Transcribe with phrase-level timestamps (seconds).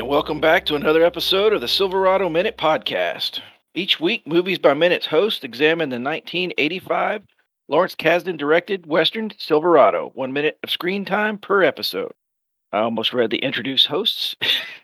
[0.00, 3.40] and welcome back to another episode of the Silverado Minute Podcast.
[3.74, 7.22] Each week, Movies by Minutes hosts examine the 1985
[7.68, 12.12] Lawrence Kasdan directed Western Silverado, one minute of screen time per episode.
[12.72, 14.36] I almost read the introduce hosts.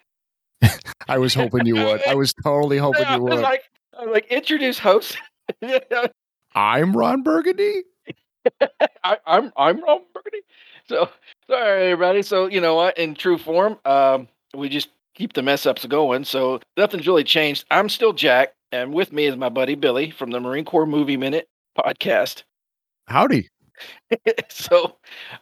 [1.09, 2.07] I was hoping you would.
[2.07, 3.41] I was totally hoping you would.
[3.41, 3.63] like,
[3.99, 5.17] I was like, introduce hosts.
[6.55, 7.85] I'm Ron Burgundy.
[9.03, 10.45] I, I'm I'm Ron Burgundy.
[10.91, 11.09] So
[11.49, 12.21] sorry everybody.
[12.21, 12.99] So you know what?
[12.99, 16.25] In true form, um, we just keep the mess ups going.
[16.25, 17.65] So nothing's really changed.
[17.71, 21.17] I'm still Jack, and with me is my buddy Billy from the Marine Corps Movie
[21.17, 22.45] Minute podcast.
[23.09, 23.49] Howdy.
[24.49, 24.97] so,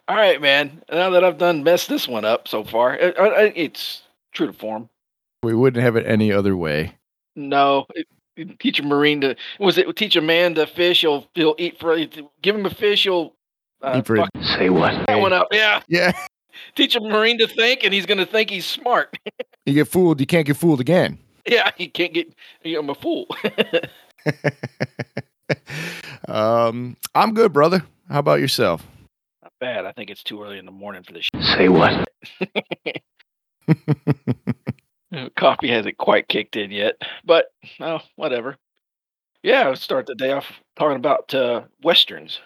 [0.08, 0.82] all right, man.
[0.90, 4.52] Now that I've done messed this one up so far, it, it- it's true to
[4.52, 4.88] form.
[5.42, 6.94] We wouldn't have it any other way.
[7.36, 11.02] No, it, it- teach a marine to was it teach a man to fish?
[11.02, 11.96] He'll he'll eat for
[12.42, 13.04] give him a fish.
[13.04, 13.34] He'll
[13.82, 15.04] uh, Eat for- fuck Say what?
[15.06, 15.48] that one up.
[15.52, 16.12] Yeah, Yeah.
[16.74, 19.16] teach a marine to think, and he's gonna think he's smart.
[19.66, 21.18] You get fooled, you can't get fooled again.
[21.46, 22.32] yeah, you can't get.
[22.62, 23.26] You know, I'm a fool.
[26.28, 27.82] um, I'm good, brother.
[28.10, 28.86] How about yourself?
[29.42, 29.86] Not bad.
[29.86, 31.28] I think it's too early in the morning for this.
[31.56, 32.06] Say what?
[32.86, 33.02] Shit.
[35.36, 37.46] Coffee hasn't quite kicked in yet, but
[37.80, 38.56] oh, whatever.
[39.42, 42.40] Yeah, let's start the day off talking about uh, westerns.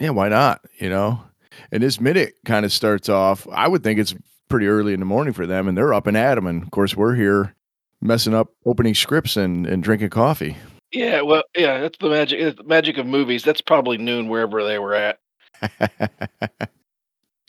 [0.00, 0.60] yeah, why not?
[0.78, 1.20] You know?
[1.70, 4.14] And this minute kind of starts off, I would think it's
[4.48, 6.46] pretty early in the morning for them, and they're up and at 'em.
[6.46, 7.54] And of course, we're here
[8.00, 10.56] messing up opening scripts and, and drinking coffee.
[10.92, 12.40] Yeah, well, yeah, that's the magic.
[12.40, 13.42] it's the magic of movies.
[13.42, 15.18] That's probably noon wherever they were at.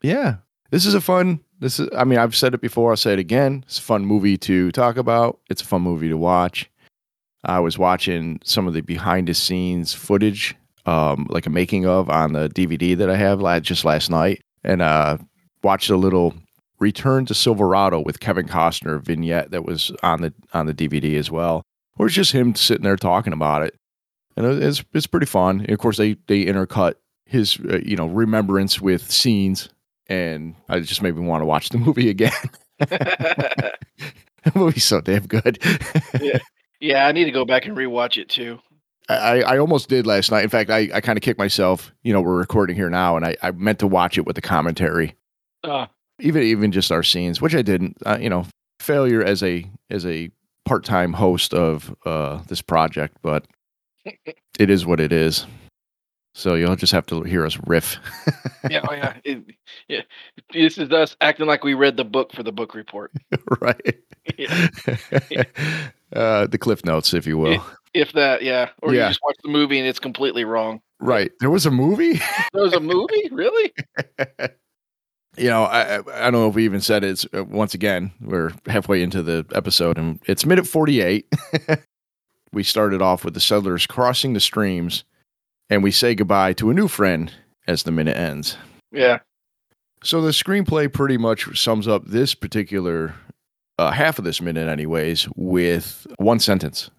[0.02, 0.38] yeah.
[0.72, 3.20] This is a fun this is I mean, I've said it before, I'll say it
[3.20, 3.64] again.
[3.66, 5.40] It's a fun movie to talk about.
[5.50, 6.70] It's a fun movie to watch.
[7.44, 10.56] I was watching some of the behind the scenes footage,
[10.86, 14.82] um, like a making of on the DVD that I have just last night, and
[14.82, 15.18] uh,
[15.64, 16.34] watched a little
[16.80, 21.32] Return to Silverado with Kevin Costner vignette that was on the on the DVD as
[21.32, 21.64] well.
[21.98, 23.76] Or it's just him sitting there talking about it,
[24.36, 25.62] and it's it's pretty fun.
[25.62, 29.70] And of course, they they intercut his uh, you know remembrance with scenes,
[30.08, 32.32] and I just made me want to watch the movie again.
[32.80, 33.72] the
[34.54, 35.58] movie's so damn good.
[36.82, 38.60] yeah, I need to go back and rewatch it too.
[39.08, 40.44] I, I almost did last night.
[40.44, 41.94] In fact, I, I kind of kicked myself.
[42.04, 44.42] You know, we're recording here now, and I, I meant to watch it with the
[44.42, 45.16] commentary,
[45.64, 45.86] Uh,
[46.20, 47.98] even even just our scenes, which I didn't.
[48.06, 48.46] Uh, you know,
[48.80, 50.30] failure as a as a
[50.66, 53.46] part time host of uh, this project, but
[54.06, 55.46] it is what it is.
[56.38, 57.96] So you'll just have to hear us riff.
[58.70, 59.46] yeah, oh yeah, it,
[59.88, 60.02] yeah.
[60.52, 63.14] This is us acting like we read the book for the book report.
[63.62, 63.96] right.
[64.38, 64.68] Yeah.
[66.14, 67.64] uh, the cliff notes, if you will.
[67.94, 69.04] If that, yeah, or Yeah.
[69.04, 70.82] you just watch the movie and it's completely wrong.
[71.00, 71.32] Right.
[71.40, 72.20] There was a movie.
[72.54, 73.74] There was a movie, really?
[75.38, 77.12] You know, I, I don't know if we even said it.
[77.12, 81.28] It's, uh, once again, we're halfway into the episode, and it's minute forty-eight.
[82.52, 85.04] we started off with the settlers crossing the streams,
[85.70, 87.34] and we say goodbye to a new friend
[87.68, 88.58] as the minute ends.
[88.92, 89.20] Yeah,
[90.04, 93.14] So the screenplay pretty much sums up this particular
[93.78, 96.90] uh, half of this minute, anyways, with one sentence: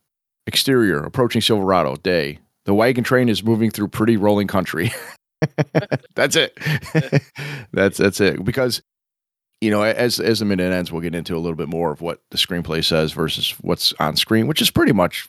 [0.47, 2.38] Exterior approaching Silverado day.
[2.66, 4.92] The wagon train is moving through pretty rolling country.
[6.14, 6.58] that's it.
[7.72, 8.44] that's that's it.
[8.44, 8.82] Because
[9.60, 12.00] you know, as as the minute ends, we'll get into a little bit more of
[12.00, 15.28] what the screenplay says versus what's on screen, which is pretty much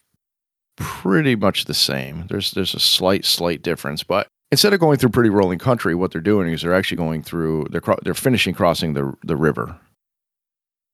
[0.77, 2.25] pretty much the same.
[2.27, 6.11] There's there's a slight slight difference, but instead of going through pretty rolling country, what
[6.11, 9.79] they're doing is they're actually going through they're they're finishing crossing the the river,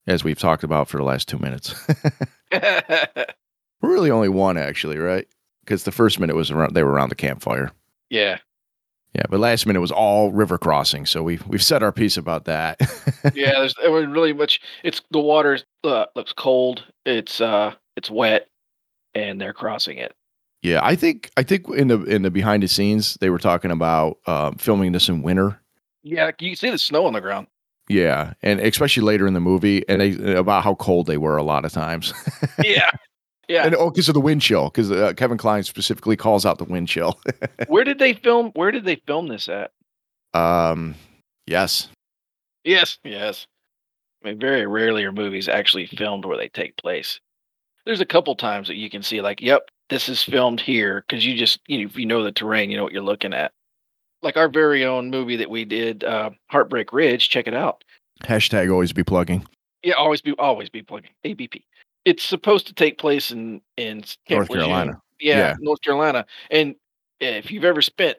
[0.08, 1.76] as we've talked about for the last two minutes.
[3.82, 5.28] really, only one actually, right?
[5.66, 7.72] Because the first minute was around they were around the campfire.
[8.10, 8.38] yeah,
[9.16, 12.46] Yeah, but last minute was all river crossing, so we we've said our piece about
[12.46, 12.80] that.
[13.36, 13.52] yeah.
[13.52, 14.60] There's there was really much.
[14.84, 16.84] It's the water uh, looks cold.
[17.06, 18.48] It's uh, it's wet,
[19.14, 20.14] and they're crossing it.
[20.64, 23.70] yeah, I think I think in the in the behind the scenes they were talking
[23.70, 25.60] about um, filming this in winter.
[26.02, 27.48] Yeah, you can see the snow on the ground.
[27.90, 31.44] Yeah, and especially later in the movie, and they, about how cold they were a
[31.44, 32.14] lot of times.
[32.64, 32.90] Yeah,
[33.48, 33.66] yeah.
[33.66, 36.64] and oh, because of the wind chill, because uh, Kevin Kline specifically calls out the
[36.64, 37.20] wind chill.
[37.68, 38.52] Where did they film?
[38.56, 39.72] Where did they film this at?
[40.34, 40.96] um,
[41.46, 41.90] yes,
[42.64, 43.48] Yes, yes.
[44.24, 47.20] I mean, very rarely are movies actually filmed where they take place.
[47.86, 51.26] There's a couple times that you can see, like, yep, this is filmed here because
[51.26, 53.52] you just, you know, if you know the terrain, you know what you're looking at.
[54.22, 57.30] Like our very own movie that we did, uh, Heartbreak Ridge.
[57.30, 57.84] Check it out.
[58.24, 59.46] hashtag always be plugging.
[59.84, 61.66] Yeah, always be, always be plugging ABP.
[62.06, 65.02] It's supposed to take place in in North Carolina.
[65.20, 65.56] Yeah, Yeah.
[65.60, 66.26] North Carolina.
[66.52, 66.76] And
[67.20, 68.18] if you've ever spent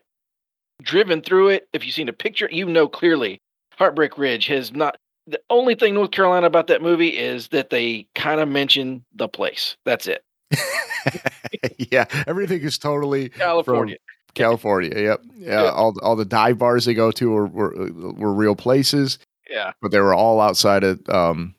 [0.83, 3.41] driven through it, if you've seen a picture, you know clearly
[3.77, 4.97] Heartbreak Ridge has not.
[5.27, 9.27] The only thing North Carolina about that movie is that they kind of mention the
[9.29, 9.77] place.
[9.85, 10.23] That's it.
[11.91, 13.97] yeah, everything is totally California.
[14.35, 14.91] California.
[14.95, 15.21] Yep.
[15.37, 15.71] Yeah, Yeah.
[15.71, 19.73] all all the dive bars they go to were were, were real places, Yeah.
[19.81, 21.55] but they were all outside of um,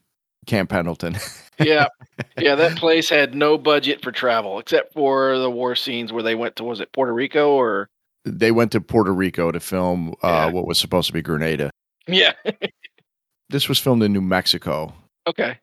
[0.45, 1.18] Camp Pendleton.
[1.57, 1.88] Yeah.
[2.38, 2.56] yeah.
[2.56, 6.57] That place had no budget for travel except for the war scenes where they went
[6.57, 7.88] to, was it Puerto Rico or?
[8.25, 10.45] they went to Puerto Rico to film uh, Yeah.
[10.47, 11.71] what was supposed to be Grenada.
[12.07, 12.33] Yeah.
[13.50, 14.94] This was filmed in New Mexico.
[15.27, 15.59] okay.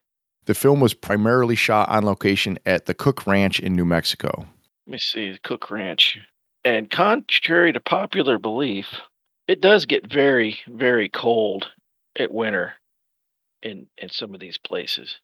[0.46, 4.46] The film was primarily shot on location at the Cook Ranch in New Mexico.
[4.86, 5.32] Let me see.
[5.32, 6.18] The Cook Ranch.
[6.64, 8.86] And contrary to popular belief,
[9.46, 11.68] it does get very, very cold
[12.18, 12.72] at winter
[13.62, 15.16] in in some of these places.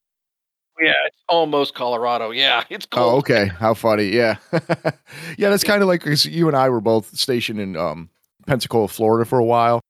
[0.81, 2.31] Yeah, it's almost Colorado.
[2.31, 3.15] Yeah, it's cold.
[3.15, 3.47] Oh, okay.
[3.49, 4.05] How funny.
[4.11, 4.37] Yeah.
[5.37, 8.11] yeah, that's kind of like 'cause you and I were both stationed in um,
[8.47, 9.81] Pensacola, Florida for a while.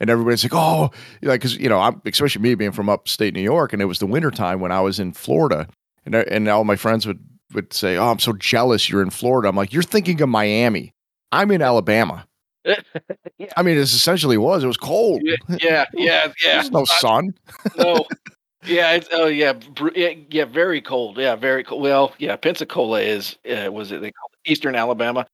[0.00, 0.90] And everybody's like, oh,
[1.22, 3.98] like, because, you know, I'm, especially me being from upstate New York, and it was
[3.98, 5.66] the wintertime when I was in Florida.
[6.06, 7.18] And, I- and all my friends would,
[7.52, 9.48] would say, oh, I'm so jealous you're in Florida.
[9.48, 10.92] I'm like, you're thinking of Miami.
[11.32, 12.27] I'm in Alabama.
[13.56, 14.64] I mean, it essentially was.
[14.64, 15.22] It was cold.
[15.24, 15.56] Yeah, yeah,
[15.94, 16.54] yeah, yeah.
[16.54, 17.34] There's no sun.
[17.76, 18.06] no.
[18.64, 19.54] Yeah, it's oh yeah,
[19.94, 21.16] yeah, yeah, very cold.
[21.16, 21.80] Yeah, very cold.
[21.80, 25.24] Well, yeah, Pensacola is uh, was it they called it Eastern Alabama.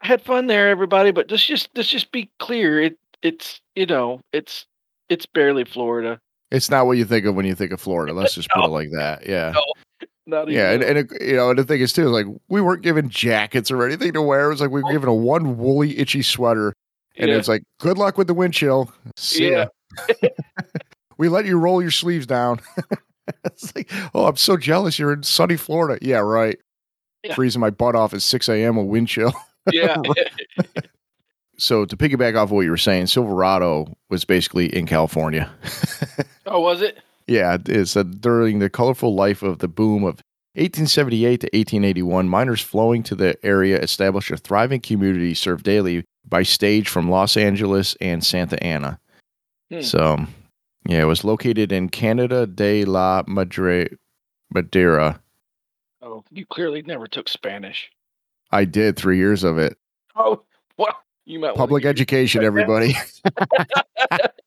[0.00, 2.82] I had fun there, everybody, but let's just let's just be clear.
[2.82, 4.66] It it's you know it's
[5.08, 6.20] it's barely Florida.
[6.50, 8.12] It's not what you think of when you think of Florida.
[8.12, 9.26] Let's just put it like that.
[9.26, 9.52] Yeah.
[9.52, 9.64] No.
[10.26, 12.60] Not Yeah, and, and it, you know, and the thing is too, is like we
[12.60, 14.46] weren't given jackets or anything to wear.
[14.46, 16.74] It was like we were given a one woolly, itchy sweater,
[17.16, 18.92] and yeah, it's like, good luck with the wind chill.
[19.16, 19.66] See ya.
[21.18, 22.60] we let you roll your sleeves down.
[23.44, 24.98] it's like, oh, I'm so jealous.
[24.98, 25.98] You're in sunny Florida.
[26.04, 26.58] Yeah, right.
[27.24, 27.34] Yeah.
[27.34, 28.76] Freezing my butt off at 6 a.m.
[28.76, 29.32] with wind chill.
[29.72, 29.96] yeah,
[31.58, 35.50] So to piggyback off what you were saying, Silverado was basically in California.
[36.46, 36.98] oh, was it?
[37.26, 40.22] Yeah, it said during the colorful life of the boom of
[40.54, 46.42] 1878 to 1881, miners flowing to the area established a thriving community served daily by
[46.42, 48.98] stage from Los Angeles and Santa Ana.
[49.70, 49.82] Hmm.
[49.82, 50.26] So,
[50.88, 53.88] yeah, it was located in Canada de la Madre,
[54.50, 55.20] Madeira.
[56.00, 57.90] Oh, you clearly never took Spanish.
[58.50, 59.76] I did three years of it.
[60.14, 60.42] Oh,
[60.78, 62.96] well, you might Public education, everybody.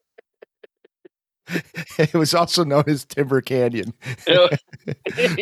[1.98, 3.94] it was also known as Timber Canyon.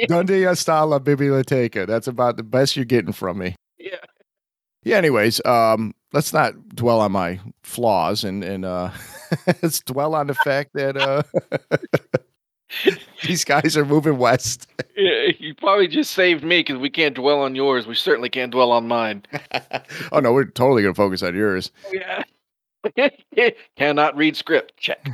[0.07, 1.85] Donde está la biblioteca?
[1.85, 3.55] That's about the best you're getting from me.
[3.77, 3.97] yeah.
[4.83, 8.91] Yeah, anyways, um, let's not dwell on my flaws and and uh
[9.61, 11.23] let's dwell on the fact that uh
[13.23, 14.67] these guys are moving west.
[14.95, 17.85] Yeah, you probably just saved me because we can't dwell on yours.
[17.85, 19.23] We certainly can't dwell on mine.
[20.11, 21.71] oh no, we're totally gonna focus on yours.
[21.91, 22.23] Yeah.
[23.75, 24.77] Cannot read script.
[24.77, 25.05] Check.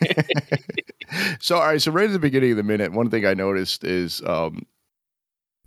[1.40, 3.84] so all right, so right at the beginning of the minute, one thing I noticed
[3.84, 4.66] is um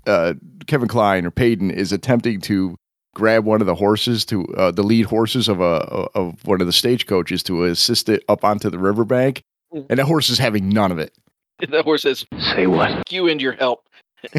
[0.08, 0.34] uh
[0.68, 2.76] Kevin Kline or Paden is attempting to
[3.16, 5.86] grab one of the horses to uh, the lead horses of a
[6.16, 9.42] of one of the stagecoaches to assist it up onto the riverbank.
[9.74, 9.86] Mhm.
[9.90, 11.14] And that horse is having none of it.
[11.70, 12.26] The horse says,
[12.56, 13.10] Say what?
[13.12, 13.88] "You and your help."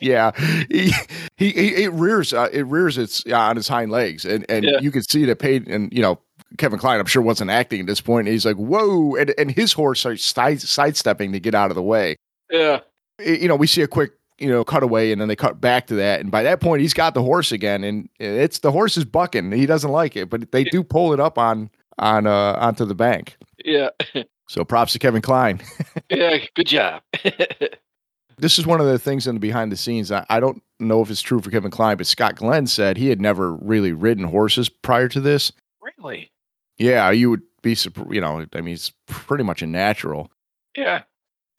[0.00, 0.32] yeah,
[0.70, 0.92] he,
[1.36, 4.64] he, he it rears uh, it rears its uh, on its hind legs, and and
[4.64, 4.78] Yeah.
[4.80, 6.20] you can see that Paden and you know
[6.58, 8.26] Kevin Kline, I'm sure wasn't acting at this point.
[8.26, 11.74] And he's like, whoa, and and his horse starts side, sidestepping to get out of
[11.74, 12.16] the way.
[12.50, 12.80] Yeah.
[13.24, 15.94] You know, we see a quick you know cutaway, and then they cut back to
[15.94, 19.04] that, and by that point, he's got the horse again, and it's the horse is
[19.04, 19.52] bucking.
[19.52, 22.94] He doesn't like it, but they do pull it up on on uh onto the
[22.94, 23.36] bank.
[23.64, 23.90] Yeah.
[24.46, 25.62] So props to Kevin Kline.
[26.10, 26.36] Yeah.
[26.54, 27.02] Good job.
[28.36, 30.12] this is one of the things in the behind the scenes.
[30.12, 33.08] I, I don't know if it's true for Kevin Kline, but Scott Glenn said he
[33.08, 35.50] had never really ridden horses prior to this.
[35.98, 36.30] really?
[36.78, 37.76] Yeah, you would be,
[38.10, 40.30] you know, I mean, it's pretty much a natural.
[40.76, 41.02] Yeah.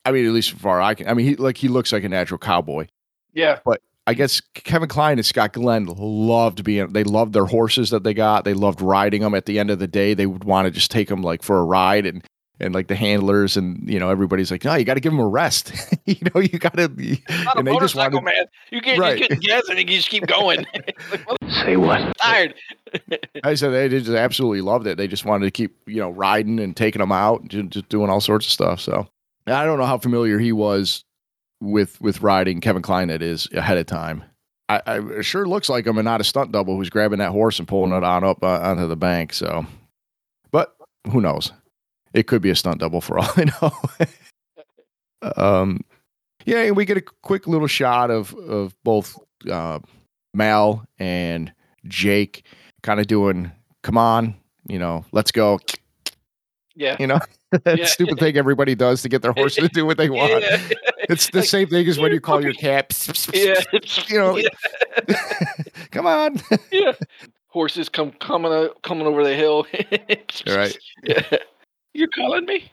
[0.03, 1.07] I mean, at least so far I can.
[1.07, 2.87] I mean, he like he looks like a natural cowboy.
[3.33, 3.59] Yeah.
[3.65, 6.93] But I guess Kevin Kline and Scott Glenn loved being.
[6.93, 8.45] They loved their horses that they got.
[8.45, 9.33] They loved riding them.
[9.33, 11.57] At the end of the day, they would want to just take them like for
[11.57, 12.23] a ride and.
[12.59, 15.19] And like the handlers and you know everybody's like, no, you got to give them
[15.19, 15.73] a rest.
[16.05, 16.87] you know, you got to.
[16.87, 18.45] Not a And they just motorcycle, wanted- man.
[18.71, 18.97] You can't.
[18.99, 19.19] Right.
[19.19, 20.65] You can't guess and you just keep going.
[20.73, 20.97] like,
[21.27, 22.01] well, Say what?
[22.01, 22.53] I'm tired.
[23.43, 24.97] I said they just absolutely loved it.
[24.97, 28.09] They just wanted to keep, you know, riding and taking them out, and just doing
[28.09, 28.79] all sorts of stuff.
[28.79, 29.07] So
[29.47, 31.03] I don't know how familiar he was
[31.61, 33.09] with with riding Kevin Kline.
[33.09, 34.23] That is ahead of time.
[34.69, 37.59] I, I sure looks like him and not a stunt double who's grabbing that horse
[37.59, 39.33] and pulling it on up uh, onto the bank.
[39.33, 39.65] So,
[40.51, 40.75] but
[41.11, 41.51] who knows?
[42.15, 45.31] It could be a stunt double for all I know.
[45.35, 45.81] um,
[46.45, 49.17] Yeah, and we get a quick little shot of of both
[49.51, 49.79] uh,
[50.33, 51.51] Mal and
[51.87, 52.45] Jake
[52.83, 53.51] kind of doing,
[53.83, 54.35] "Come on,
[54.67, 55.59] you know, let's go."
[56.75, 56.97] Yeah.
[56.99, 57.19] You know,
[57.63, 57.85] that Yeah.
[57.85, 60.41] stupid thing everybody does to get their horse to do what they want.
[60.43, 60.59] Yeah.
[61.09, 62.93] It's the Like, same thing as when you call your cat.
[63.33, 63.61] yeah.
[64.07, 64.49] You know, Yeah.
[65.91, 66.41] come on.
[66.71, 66.93] yeah.
[67.47, 69.65] Horses come coming coming over the hill.
[70.47, 70.77] Right.
[71.03, 71.21] Yeah.
[71.95, 72.69] You're calling me?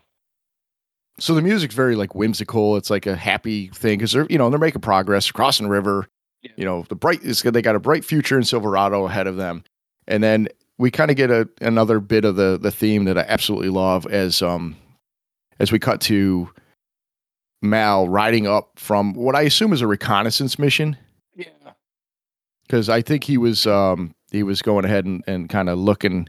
[1.21, 2.77] So the music's very like whimsical.
[2.77, 6.09] It's like a happy thing because they're you know they're making progress crossing the river.
[6.43, 6.51] Yeah.
[6.57, 9.63] You know the bright is they got a bright future in Silverado ahead of them,
[10.09, 10.49] and then
[10.79, 14.07] we kind of get a another bit of the the theme that I absolutely love
[14.07, 14.75] as um
[15.61, 16.51] as we cut to
[17.65, 20.97] Mal riding up from what I assume is a reconnaissance mission
[21.37, 21.47] Yeah.
[22.67, 26.29] because I think he was um he was going ahead and, and kind of looking.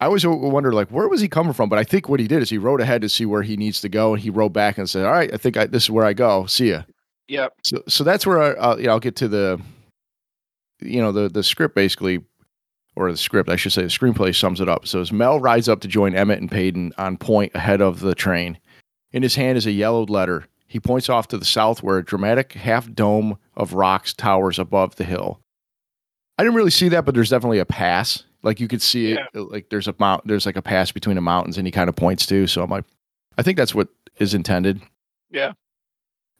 [0.00, 2.42] I always wonder like where was he coming from, but I think what he did
[2.42, 4.78] is he rode ahead to see where he needs to go, and he rode back
[4.78, 6.46] and said, "All right, I think I, this is where I go.
[6.46, 6.82] See ya."
[7.28, 7.54] Yep.
[7.64, 9.60] So so that's where I, uh, you know, I'll get to the
[10.80, 12.22] you know the the script basically
[12.94, 14.86] or the script I should say the screenplay sums it up.
[14.86, 18.14] So as Mel rides up to join Emmett and Paden on point ahead of the
[18.14, 18.58] train,
[19.12, 20.46] in his hand is a yellowed letter.
[20.66, 24.96] He points off to the south where a dramatic half dome of rocks towers above
[24.96, 25.40] the hill.
[26.38, 28.24] I didn't really see that, but there's definitely a pass.
[28.46, 31.16] Like you could see it, uh, like there's a mount, there's like a pass between
[31.16, 32.46] the mountains, and he kind of points to.
[32.46, 32.84] So I'm like,
[33.36, 33.88] I think that's what
[34.18, 34.80] is intended.
[35.32, 35.54] Yeah.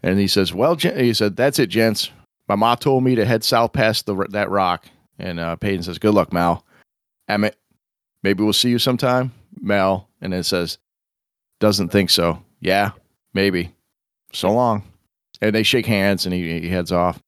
[0.05, 2.13] And he says, "Well, he said, that's it, gents.
[2.49, 4.87] My ma told me to head south past the that rock."
[5.19, 6.65] And uh, Paden says, "Good luck, Mal."
[7.29, 7.59] Emmett,
[8.23, 9.33] maybe we'll see you sometime.
[9.61, 10.79] Mal, and then it says,
[11.59, 12.93] "Doesn't think so." Yeah,
[13.35, 13.75] maybe.
[14.33, 14.85] So long.
[15.43, 17.21] And they shake hands, and he, he heads off.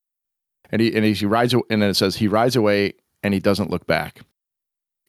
[0.71, 2.95] And he and he, he rides, and then it says he rides away,
[3.25, 4.21] and he doesn't look back.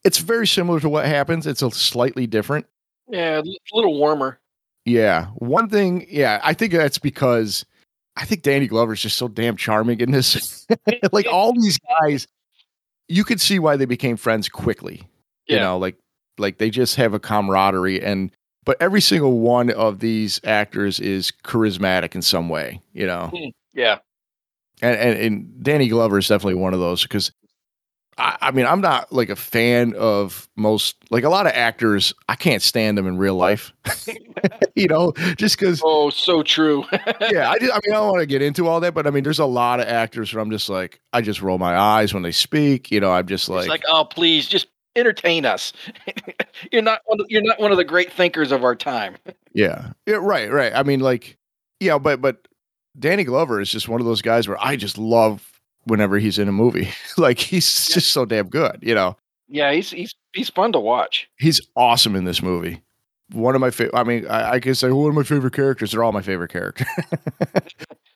[0.03, 1.46] It's very similar to what happens.
[1.46, 2.65] It's a slightly different.
[3.08, 3.39] Yeah.
[3.39, 4.39] A little warmer.
[4.86, 5.27] Yeah.
[5.36, 7.65] One thing, yeah, I think that's because
[8.15, 10.68] I think Danny Glover's just so damn charming in this.
[11.12, 12.27] like all these guys,
[13.08, 15.08] you could see why they became friends quickly.
[15.48, 15.98] You know, like
[16.38, 18.32] like they just have a camaraderie and
[18.65, 23.32] but every single one of these actors is charismatic in some way, you know.
[23.34, 23.98] Hmm, yeah.
[24.82, 27.32] And and, and Danny Glover is definitely one of those because
[28.19, 32.13] I, I mean I'm not like a fan of most like a lot of actors.
[32.27, 33.73] I can't stand them in real life,
[34.75, 35.81] you know, just because.
[35.83, 36.85] Oh, so true.
[37.31, 39.11] Yeah, I, just, I mean I don't want to get into all that, but I
[39.11, 42.13] mean there's a lot of actors where I'm just like I just roll my eyes
[42.13, 42.91] when they speak.
[42.91, 45.73] You know, I'm just It's like, like, oh, please, just entertain us.
[46.71, 47.21] you're not one.
[47.21, 49.17] Of, you're not one of the great thinkers of our time.
[49.53, 50.73] yeah, yeah, right, right.
[50.73, 51.38] I mean like,
[51.79, 52.47] yeah, but but
[52.97, 55.49] Danny Glover is just one of those guys where I just love
[55.86, 56.89] whenever he's in a movie.
[57.17, 59.15] like he's just so damn good, you know.
[59.48, 61.29] Yeah, he's he's he's fun to watch.
[61.38, 62.81] he's awesome in this movie.
[63.31, 63.95] One of my favorite.
[63.98, 65.91] I mean, I, I can say one of my favorite characters.
[65.91, 66.88] They're all my favorite characters.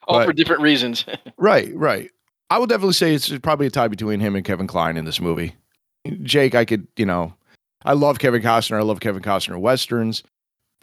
[0.06, 1.06] All But- for different reasons.
[1.38, 2.10] right, right.
[2.50, 5.18] I would definitely say it's probably a tie between him and Kevin Kline in this
[5.18, 5.54] movie.
[6.22, 7.32] Jake, I could, you know,
[7.86, 8.76] I love Kevin Costner.
[8.76, 10.22] I love Kevin Costner westerns.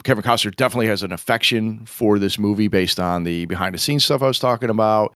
[0.02, 4.04] Kevin Costner definitely has an affection for this movie based on the behind the scenes
[4.04, 5.14] stuff I was talking about.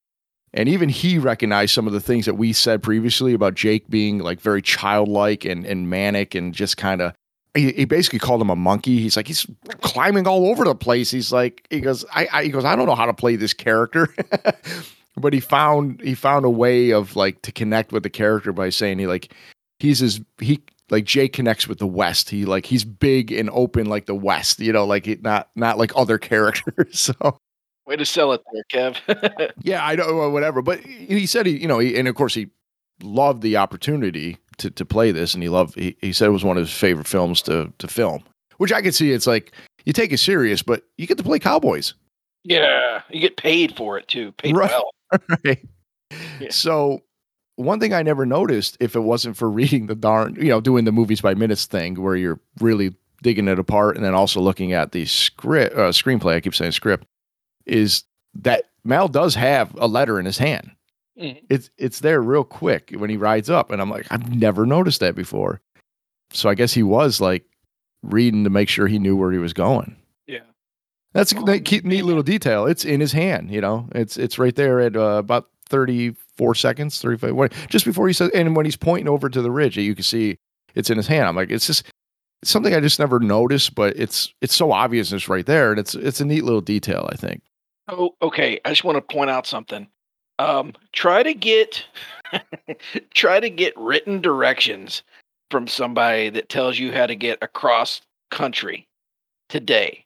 [0.57, 4.19] And even he recognized some of the things that we said previously about Jake being
[4.19, 7.13] like very childlike and, and manic and just kind of
[7.55, 8.99] he, basically called him a monkey.
[8.99, 9.47] He's like, he's
[9.81, 11.11] climbing all over the place.
[11.11, 13.53] He's like, he goes, I, I he goes, I don't know how to play this
[13.53, 14.15] character.
[15.17, 18.69] but he found he found a way of like to connect with the character by
[18.69, 19.33] saying he like
[19.79, 22.31] he's his he like Jake connects with the West.
[22.31, 25.79] He like he's big and open like the West, you know, like it, not not
[25.79, 27.01] like other characters.
[27.01, 27.39] So
[27.87, 29.53] Way to sell it there, Kev.
[29.63, 30.61] yeah, I know well, whatever.
[30.63, 32.49] But he said he, you know, he, and of course he
[33.03, 35.75] loved the opportunity to to play this, and he loved.
[35.77, 38.25] He, he said it was one of his favorite films to to film,
[38.57, 39.13] which I could see.
[39.13, 39.53] It's like
[39.85, 41.95] you take it serious, but you get to play cowboys.
[42.45, 44.33] yeah, you get paid for it too.
[44.33, 44.71] Paid Right.
[44.71, 44.91] well.
[45.45, 45.65] right?
[46.41, 46.49] Yeah.
[46.51, 47.03] So
[47.55, 50.85] one thing I never noticed if it wasn't for reading the darn, you know, doing
[50.85, 54.73] the movies by minutes thing where you're really digging it apart and then also looking
[54.73, 56.35] at the script uh, screenplay.
[56.35, 57.07] I keep saying script
[57.67, 58.05] is
[58.35, 60.71] that Mal does have a letter in his hand.
[61.19, 61.43] Mhm.
[61.49, 65.01] It's it's there real quick when he rides up, and I'm like, I've never noticed
[65.01, 65.61] that before.
[66.33, 67.45] So I guess he was like
[68.03, 69.97] reading to make sure he knew where he was going.
[70.27, 70.41] Yeah.
[71.15, 72.67] That's a Oh, neat, little detail.
[72.67, 73.89] It's in his hand, you know.
[73.95, 78.31] It's it's right there at uh, about 34 seconds, 35 when- just before he says
[78.35, 80.37] and when he's pointing over to the ridge, you can see
[80.75, 81.27] it's in his hand.
[81.27, 81.85] I'm like, it's just
[82.43, 85.81] it's something I just never noticed, but it's it's so obvious it's right there and
[85.81, 87.43] it's it's a neat little detail, I think.
[87.89, 88.61] Oh, okay.
[88.65, 89.87] I just want to point out something.
[90.39, 91.85] Um, try to get
[93.15, 95.03] try to get written directions
[95.51, 98.87] from somebody that tells you how to get across country
[99.49, 100.05] today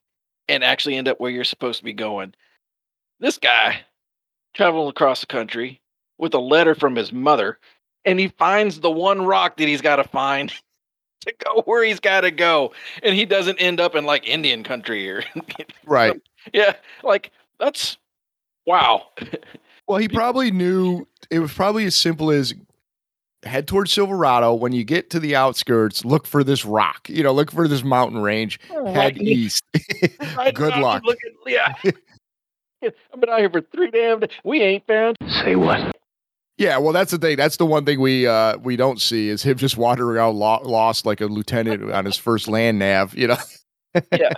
[0.49, 2.35] and actually end up where you're supposed to be going.
[3.21, 3.81] this guy
[4.55, 5.81] traveling across the country
[6.19, 7.59] with a letter from his mother,
[8.05, 10.53] and he finds the one rock that he's got to find
[11.27, 12.73] to go where he's got to go,
[13.03, 15.25] and he doesn't end up in like Indian country or
[15.87, 16.21] Right.
[16.53, 17.97] yeah, like that's
[18.67, 19.05] wow.
[19.88, 22.55] Well, he probably knew it was probably as simple as
[23.43, 24.55] head towards Silverado.
[24.55, 27.09] When you get to the outskirts, look for this rock.
[27.09, 28.61] You know, look for this mountain range.
[28.69, 29.64] Head Right, east.
[30.37, 31.02] right Good now, luck.
[31.05, 31.75] Look at, yeah.
[32.85, 34.31] I've been out here for three damn days.
[34.45, 35.17] We ain't found.
[35.43, 35.97] Say what?
[36.57, 37.37] Yeah, well, that's the thing.
[37.37, 40.62] That's the one thing we uh we don't see is him just wandering out lo-
[40.62, 43.12] lost like a lieutenant on his first land nav.
[43.17, 43.37] You know.
[44.12, 44.35] Yeah.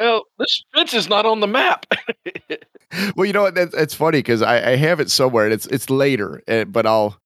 [0.00, 1.86] Well, this fence is not on the map.
[3.14, 3.54] well, you know what?
[3.54, 5.44] That's it's funny because I, I have it somewhere.
[5.44, 7.18] And it's it's later, eh, but I'll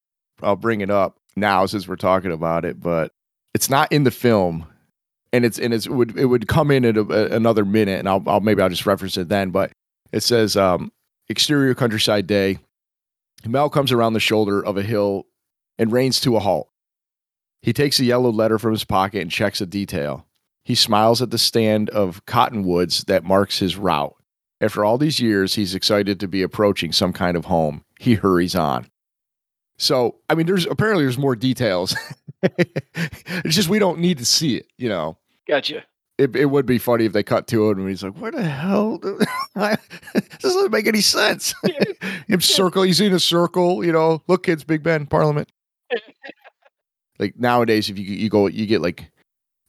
[0.43, 2.81] I'll bring it up now since we're talking about it.
[2.81, 3.13] But
[3.55, 4.67] it's not in the film,
[5.33, 8.09] and it's and it's, it would it would come in at a, another minute, and
[8.09, 9.51] I'll, I'll maybe I'll just reference it then.
[9.51, 9.71] But
[10.13, 10.93] it says um,
[11.29, 12.59] exterior countryside day.
[13.47, 15.27] Mel comes around the shoulder of a hill
[15.79, 16.71] and reins to a halt.
[17.63, 20.27] He takes a yellow letter from his pocket and checks a detail.
[20.65, 24.15] He smiles at the stand of cottonwoods that marks his route.
[24.61, 27.85] After all these years, he's excited to be approaching some kind of home.
[27.99, 28.89] He hurries on.
[29.77, 31.95] So, I mean, there's apparently there's more details.
[32.43, 35.19] it's just we don't need to see it, you know.
[35.47, 35.85] gotcha.
[36.17, 38.45] It, it would be funny if they cut to it and he's like, "Where the
[38.45, 38.99] hell?
[38.99, 39.19] do-
[39.57, 41.53] this doesn't make any sense."
[42.29, 44.23] Him circle, he's in a circle, you know.
[44.29, 45.51] Look, kids, Big Ben, Parliament.
[47.19, 49.11] like nowadays, if you you go, you get like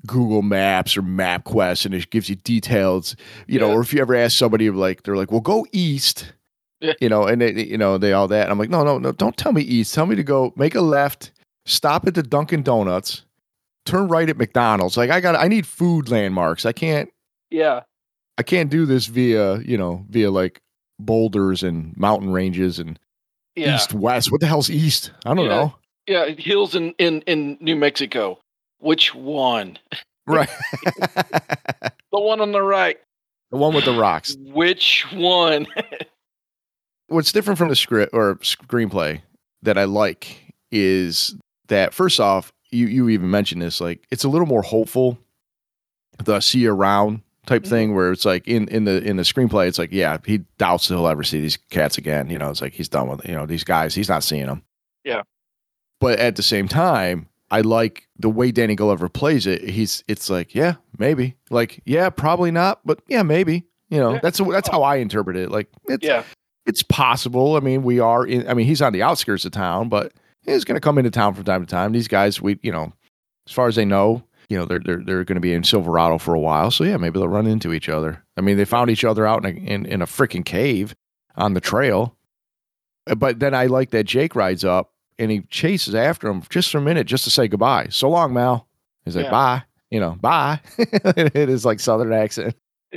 [0.05, 3.15] Google Maps or MapQuest, and it gives you details,
[3.47, 3.71] you know.
[3.71, 6.33] Or if you ever ask somebody, like they're like, "Well, go east,"
[6.81, 6.93] Yeah.
[7.01, 8.43] you know, and they, you know they all that.
[8.43, 9.93] And I'm like, "No, no, no, don't tell me east.
[9.93, 11.31] Tell me to go make a left,
[11.65, 13.23] stop at the Dunkin' Donuts,
[13.85, 14.97] turn right at McDonald's.
[14.97, 16.65] Like I got, I need food landmarks.
[16.65, 17.09] I can't,
[17.51, 17.81] Yeah.
[18.37, 20.59] I can't do this via, you know, via like
[20.99, 22.99] boulders and mountain ranges and
[23.55, 23.75] Yeah.
[23.75, 24.31] east west.
[24.31, 25.11] What the hell's east?
[25.25, 25.49] I don't Yeah.
[25.49, 25.75] know.
[26.07, 26.25] Yeah.
[26.37, 28.39] Hills in, in, in New Mexico.
[28.85, 29.77] Which one?
[30.27, 30.49] Right.
[32.11, 32.97] The one on the right.
[33.51, 34.37] the one with the rocks.
[34.39, 35.67] Which one?
[37.07, 39.21] What's different from the script or screenplay
[39.63, 41.35] that I like is
[41.67, 45.19] that first off, you you even mentioned this, like it's a little more hopeful.
[46.23, 47.69] The see you around type Mhm.
[47.69, 50.87] thing where it's like in in the in the screenplay, it's like, yeah, he doubts
[50.87, 52.29] he'll ever see these cats again.
[52.29, 54.63] You know, it's like he's done with you know, these guys, he's not seeing them.
[55.03, 55.23] Yeah.
[55.99, 59.67] But at the same time, I like the way Danny Glover plays it.
[59.69, 61.35] He's it's like, yeah, maybe.
[61.49, 63.65] Like, yeah, probably not, but yeah, maybe.
[63.89, 64.19] You know, Yeah.
[64.23, 65.51] that's that's how I interpret it.
[65.51, 66.23] Like it's yeah.
[66.65, 67.55] it's possible.
[67.55, 68.47] I mean, we are in.
[68.47, 71.33] I mean, he's on the outskirts of town, but he's going to come into town
[71.35, 71.91] from time to time.
[71.91, 72.93] These guys, we, you know,
[73.47, 76.17] as far as they know, you know, they're they're they're going to be in Silverado
[76.17, 76.71] for a while.
[76.71, 78.23] So yeah, maybe they'll run into each other.
[78.37, 80.95] I mean, they found each other out in a, in, in a freaking cave
[81.35, 82.17] on the trail.
[83.17, 86.77] But then I like that Jake rides up and he chases after him just for
[86.79, 87.87] a minute, just to say goodbye.
[87.89, 88.67] So long, Mal.
[89.05, 89.31] He's like, Yeah.
[89.31, 89.63] bye.
[89.91, 90.59] You know, bye.
[90.77, 92.55] it is like Southern accent.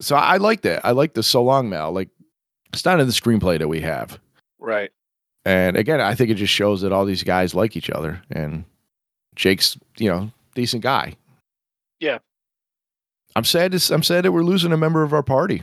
[0.00, 0.84] So I like that.
[0.86, 1.92] I like the so long, Mal.
[1.92, 2.08] Like
[2.72, 4.18] it's not in the screenplay that we have.
[4.58, 4.90] right.
[5.44, 8.64] And again, I think it just shows that all these guys like each other and
[9.34, 11.16] Jake's, you know, decent guy.
[12.00, 12.18] Yeah.
[13.34, 15.62] I'm sad to, I'm sad that we're losing a member of our party.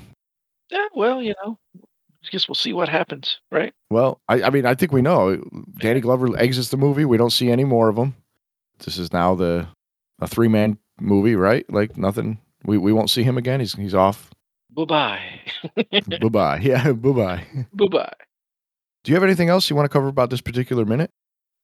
[0.72, 0.88] Yeah.
[0.96, 1.60] Well, you know,
[2.28, 3.38] I guess we'll see what happens.
[3.52, 3.74] Right.
[3.90, 5.44] Well, I, I mean, I think we know.
[5.80, 7.06] Danny Glover exits the movie.
[7.06, 8.16] We don't see any more of him.
[8.80, 9.68] This is now the
[10.20, 11.70] a three man movie, right?
[11.72, 12.40] Like nothing.
[12.64, 13.60] We we won't see him again.
[13.60, 14.32] He's he's off.
[14.72, 15.20] Bye bye.
[15.76, 16.60] bye bye.
[16.62, 17.48] Yeah, bye bye.
[17.74, 18.14] bye bye.
[19.04, 21.12] Do you have anything else you want to cover about this particular minute?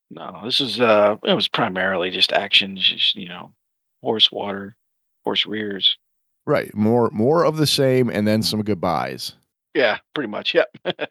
[0.09, 3.53] No, this is uh it was primarily just action, just you know,
[4.01, 4.75] horse water,
[5.23, 5.97] horse rears.
[6.45, 6.73] Right.
[6.75, 9.33] More more of the same and then some goodbyes.
[9.73, 10.53] Yeah, pretty much.
[10.53, 10.75] Yep.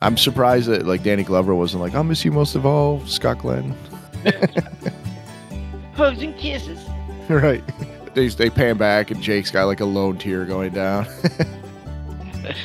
[0.00, 3.38] I'm surprised that like Danny Glover wasn't like, I'll miss you most of all, Scott
[3.38, 3.74] Glenn.
[5.94, 6.80] Hugs and kisses.
[7.28, 7.62] right.
[8.12, 11.06] They they pan back and Jake's got like a lone tear going down.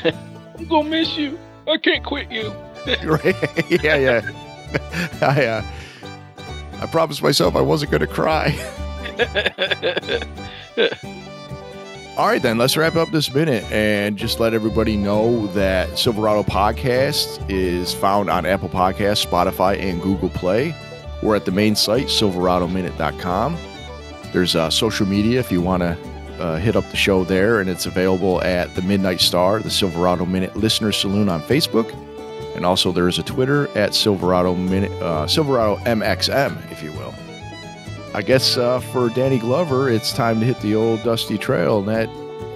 [0.03, 1.37] I'm gonna miss you.
[1.67, 2.49] I can't quit you.
[3.03, 3.35] right.
[3.69, 4.31] yeah, yeah.
[5.21, 5.63] I uh,
[6.81, 8.55] I promised myself I wasn't gonna cry.
[12.17, 16.43] All right, then let's wrap up this minute and just let everybody know that Silverado
[16.43, 20.73] Podcast is found on Apple Podcasts, Spotify, and Google Play.
[21.21, 23.57] We're at the main site, silveradominute.com.
[24.31, 25.97] There's uh, social media if you want to
[26.39, 30.25] uh, hit up the show there, and it's available at the Midnight Star, the Silverado
[30.25, 31.93] Minute Listener Saloon on Facebook.
[32.55, 37.13] And also, there is a Twitter at Silverado Minute, uh, Silverado MXM, if you will.
[38.15, 41.87] I guess uh, for Danny Glover, it's time to hit the old dusty trail, and
[41.89, 42.09] that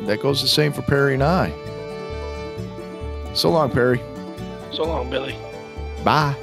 [0.07, 1.51] that goes the same for Perry and I.
[3.33, 3.99] So long, Perry.
[4.71, 5.35] So long, Billy.
[6.05, 6.33] Bye.